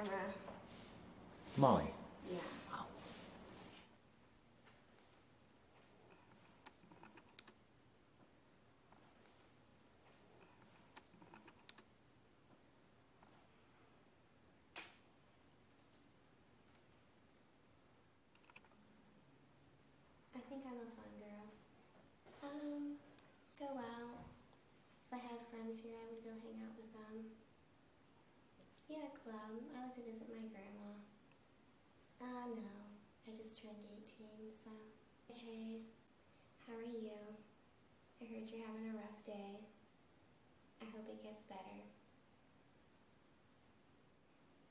camera. 0.00 0.32
Molly. 1.56 1.84
Yeah. 2.30 2.38
I 20.34 20.38
think 20.48 20.62
I'm 20.66 20.80
a 20.80 20.88
fun 20.96 21.12
girl. 21.20 21.46
Um, 22.42 22.96
go 23.58 23.66
out. 23.66 24.24
If 25.06 25.12
I 25.12 25.16
had 25.18 25.38
friends 25.50 25.80
here, 25.82 25.92
I 26.00 26.08
would 26.10 26.24
go 26.24 26.30
hang 26.42 26.64
out 26.64 26.74
with 26.78 26.92
them. 26.94 27.39
Yeah, 28.90 29.06
club. 29.22 29.54
I 29.70 29.86
like 29.86 29.94
to 29.94 30.02
visit 30.02 30.26
my 30.26 30.50
grandma. 30.50 30.90
Uh, 32.18 32.50
no. 32.58 32.74
I 33.22 33.30
just 33.38 33.54
turned 33.54 33.86
18, 33.86 34.50
so. 34.66 34.74
Hey, 35.30 35.86
how 36.66 36.74
are 36.74 36.82
you? 36.82 37.14
I 38.18 38.26
heard 38.26 38.50
you're 38.50 38.66
having 38.66 38.90
a 38.90 38.98
rough 38.98 39.22
day. 39.22 39.62
I 40.82 40.90
hope 40.90 41.06
it 41.06 41.22
gets 41.22 41.46
better. 41.46 41.86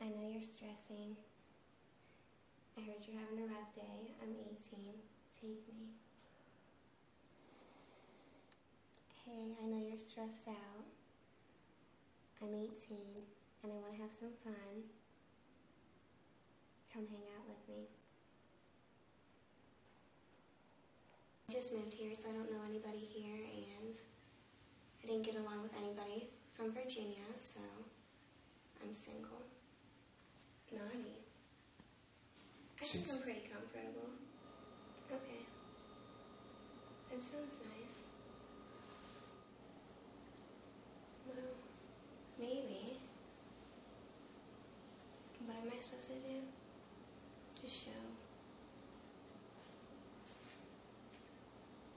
I 0.00 0.08
know 0.08 0.24
you're 0.32 0.40
stressing. 0.48 1.20
I 2.72 2.88
heard 2.88 3.04
you're 3.04 3.20
having 3.20 3.44
a 3.44 3.52
rough 3.52 3.68
day. 3.76 4.16
I'm 4.24 4.32
18. 4.32 4.96
Take 5.36 5.60
me. 5.68 5.92
Hey, 9.28 9.52
I 9.60 9.66
know 9.68 9.84
you're 9.84 10.00
stressed 10.00 10.48
out. 10.48 10.88
I'm 12.40 12.54
18 12.56 13.36
and 13.62 13.72
I 13.72 13.76
want 13.76 13.94
to 13.96 14.02
have 14.02 14.12
some 14.12 14.32
fun. 14.44 14.84
Come 16.92 17.06
hang 17.08 17.26
out 17.36 17.46
with 17.48 17.62
me. 17.68 17.84
I 21.48 21.52
just 21.52 21.72
moved 21.74 21.94
here, 21.94 22.14
so 22.14 22.28
I 22.28 22.32
don't 22.32 22.50
know 22.50 22.62
anybody 22.68 22.98
here, 22.98 23.36
and 23.36 23.94
I 25.02 25.06
didn't 25.06 25.24
get 25.24 25.36
along 25.36 25.62
with 25.62 25.74
anybody 25.76 26.28
from 26.54 26.72
Virginia, 26.72 27.26
so 27.38 27.60
I'm 28.82 28.94
single. 28.94 29.42
Naughty. 30.72 31.22
I 32.82 32.84
think 32.84 33.06
I'm 33.10 33.22
pretty 33.22 33.48
comfortable. 33.52 34.10
Okay. 35.12 35.46
That 37.10 37.22
sounds 37.22 37.60
nice. 37.78 38.06
Well, 41.26 41.54
maybe. 42.38 42.98
What 45.46 45.56
am 45.62 45.70
I 45.76 45.80
supposed 45.80 46.08
to 46.08 46.14
do? 46.14 46.42
Just 47.62 47.84
show. 47.84 47.90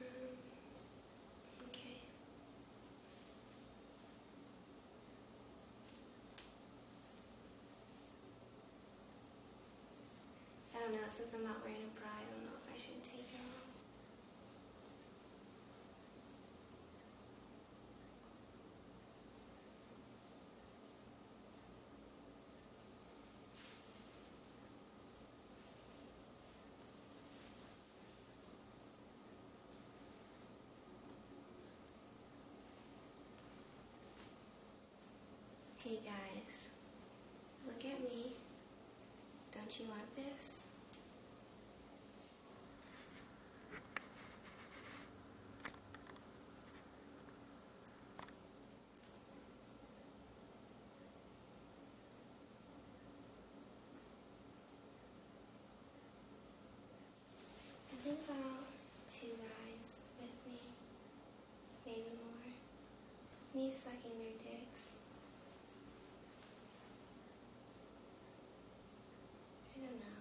Um, 0.00 0.06
okay. 1.68 1.98
I 10.74 10.78
don't 10.78 10.93
know, 11.04 11.08
since 11.08 11.34
I'm 11.34 11.44
not 11.44 11.56
wearing 11.62 11.82
a 11.82 12.00
bra, 12.00 12.08
I 12.08 12.24
don't 12.32 12.44
know 12.44 12.56
if 12.66 12.74
I 12.74 12.78
should 12.78 13.02
take 13.02 13.28
it 13.28 13.40
off. 13.40 13.68
Hey 35.84 35.98
guys, 36.02 36.70
look 37.66 37.84
at 37.84 38.00
me. 38.00 38.32
Don't 39.52 39.78
you 39.78 39.84
want 39.86 40.16
this? 40.16 40.68
I 58.04 58.06
think 58.06 58.18
about 58.28 58.68
two 59.08 59.28
guys 59.40 60.04
with 60.20 60.28
me, 60.46 60.60
maybe 61.86 62.02
more. 62.20 63.53
Me 63.64 63.70
sucking 63.70 64.18
their 64.20 64.36
dicks. 64.44 64.98
I 69.72 69.80
don't 69.80 69.96
know. 69.96 70.20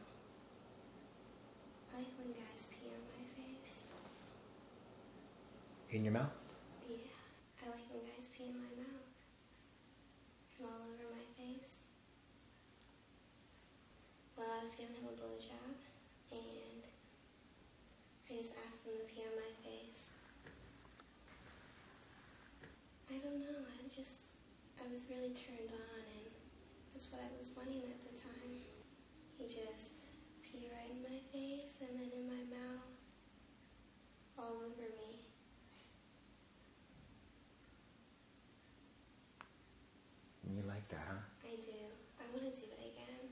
I 1.91 1.97
like 1.97 2.07
when 2.17 2.31
guys 2.31 2.71
pee 2.71 2.87
on 2.87 3.03
my 3.03 3.25
face. 3.35 3.83
In 5.91 6.05
your 6.05 6.13
mouth? 6.13 6.55
Yeah, 6.87 6.95
I 7.65 7.65
like 7.67 7.83
when 7.91 8.07
guys 8.15 8.29
pee 8.31 8.45
in 8.45 8.55
my 8.55 8.71
mouth. 8.79 9.11
And 10.59 10.65
all 10.65 10.87
over 10.87 11.11
my 11.11 11.27
face. 11.35 11.83
Well, 14.37 14.47
I 14.47 14.63
was 14.63 14.75
giving 14.75 14.95
him 14.95 15.11
a 15.11 15.19
blowjob, 15.19 15.83
and 16.31 16.81
I 18.23 18.37
just 18.37 18.55
asked 18.65 18.87
him 18.87 18.93
to 19.03 19.13
pee 19.13 19.27
on 19.27 19.35
my 19.35 19.51
face. 19.67 20.11
I 23.13 23.17
don't 23.21 23.41
know, 23.45 23.61
I 23.69 23.95
just, 23.95 24.33
I 24.81 24.91
was 24.91 25.03
really 25.23 25.35
turned 25.35 25.71
on, 25.71 26.03
and 26.11 26.27
that's 26.91 27.09
what 27.11 27.21
I 27.21 27.37
was 27.37 27.51
wanting 27.55 27.83
at 27.87 28.03
the 28.03 28.19
time. 28.19 28.59
He 29.37 29.45
just 29.45 30.03
peed 30.43 30.67
right 30.71 30.91
in 30.91 31.01
my 31.01 31.19
face, 31.31 31.77
and 31.79 31.97
then 31.97 32.09
in 32.11 32.27
my 32.27 32.43
mouth, 32.51 32.91
all 34.37 34.57
over 34.67 34.83
me. 34.83 35.23
You 40.53 40.61
like 40.67 40.87
that, 40.89 40.99
huh? 41.07 41.23
I 41.45 41.55
do. 41.55 41.71
I 42.19 42.23
want 42.33 42.53
to 42.53 42.59
do 42.59 42.67
it 42.67 42.91
again. 42.91 43.31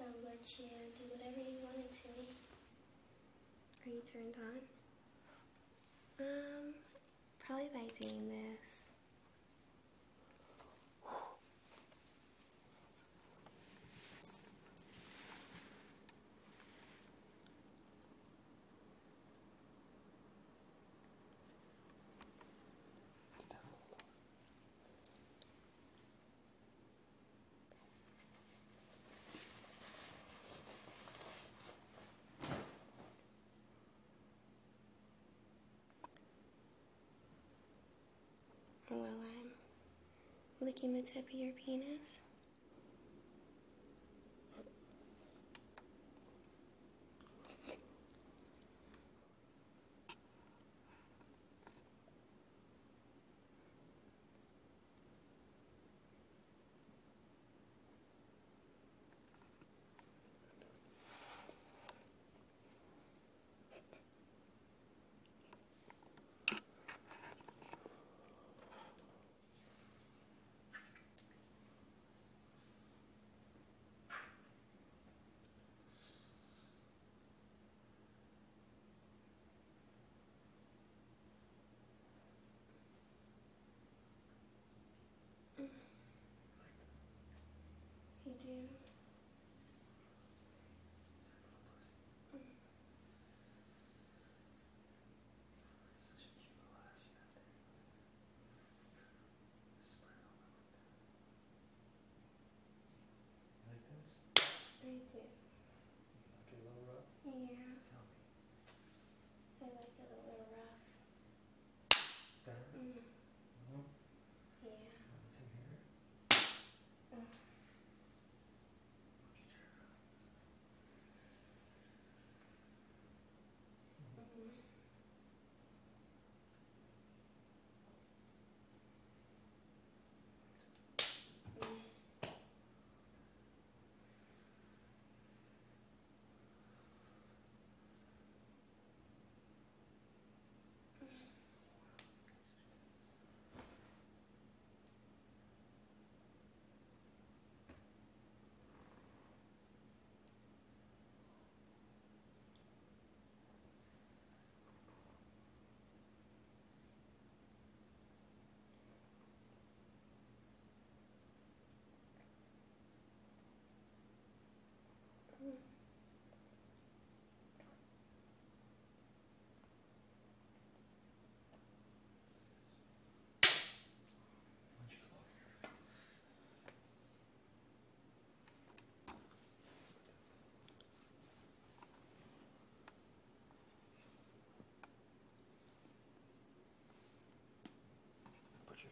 I'll 0.00 0.23
let 0.34 0.58
you 0.58 0.66
do 0.98 1.04
whatever 1.12 1.38
you 1.48 1.58
wanted 1.62 1.92
to. 1.92 2.08
Are 3.86 3.92
you 3.94 4.02
turned 4.02 4.34
on? 4.42 4.58
Um, 6.26 6.74
probably 7.38 7.70
by 7.72 7.86
doing 8.00 8.26
this. 8.26 8.83
While 38.88 39.00
I'm 39.02 40.66
licking 40.66 40.92
the 40.92 41.02
tip 41.02 41.26
of 41.28 41.34
your 41.34 41.52
penis. 41.52 42.23
do. 88.44 88.83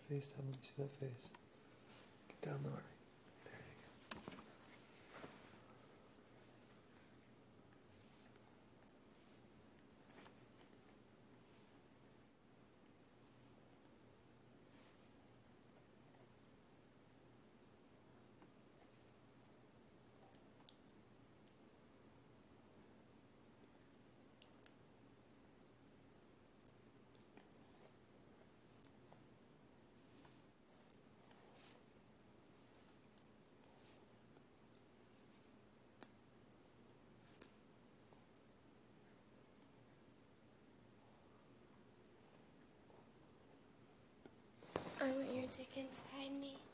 fez, 0.08 0.26
tá? 0.28 0.42
No 0.42 0.50
início 0.50 0.74
da 0.76 0.88
festa. 0.88 1.30
Que 2.28 2.36
tá 2.36 2.58
na 2.58 2.70
hora. 2.70 2.91
magic 45.52 45.76
inside 45.76 46.32
me. 46.40 46.71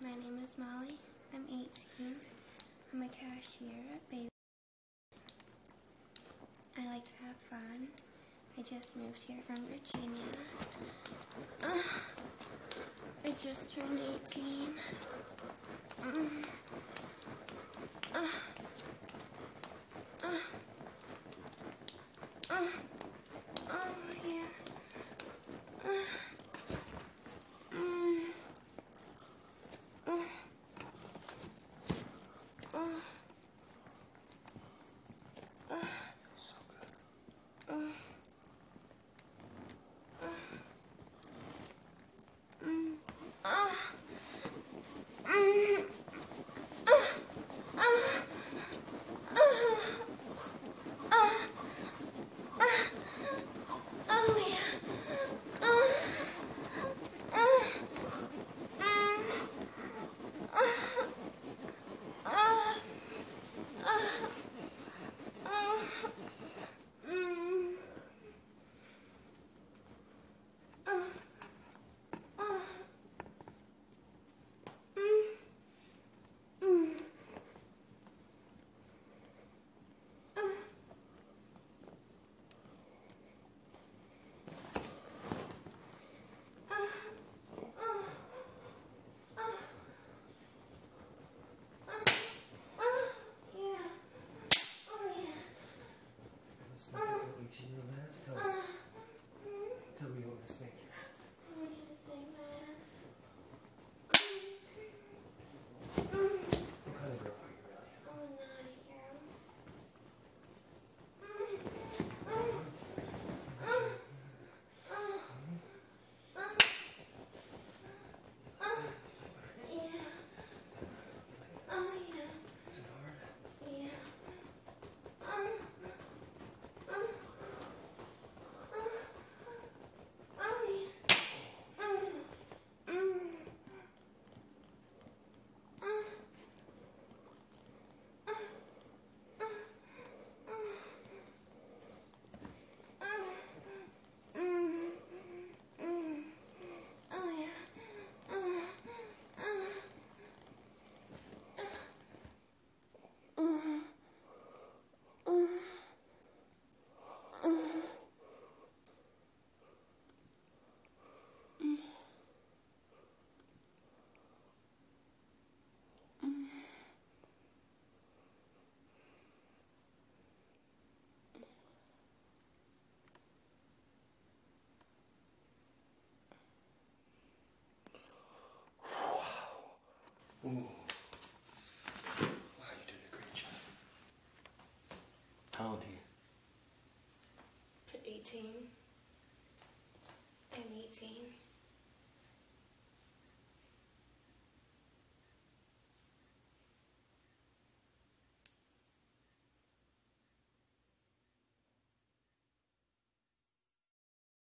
My 0.00 0.10
name 0.10 0.40
is 0.42 0.56
Molly. 0.58 0.98
I'm 1.32 1.44
18. 1.48 2.14
I'm 2.92 3.02
a 3.02 3.08
cashier 3.08 3.68
at 3.94 4.10
Baby. 4.10 4.28
I 6.76 6.86
like 6.86 7.04
to 7.04 7.12
have 7.24 7.36
fun. 7.48 7.88
I 8.58 8.62
just 8.62 8.96
moved 8.96 9.22
here 9.22 9.38
from 9.46 9.64
Virginia. 9.66 10.24
Uh, 11.62 11.78
I 13.24 13.30
just 13.42 13.74
turned 13.74 14.00
18. 14.26 14.74
Um, 16.02 16.44
uh, 18.14 18.18
uh. 18.18 18.26